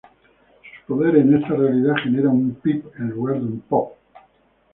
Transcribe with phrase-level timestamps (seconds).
[0.87, 3.91] Sus poderes en esta realidad generan un "Pip" en lugar de un "Pop".